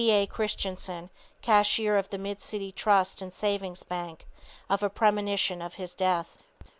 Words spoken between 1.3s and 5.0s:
cashier of the Mid City Trust and Savings Bank, of a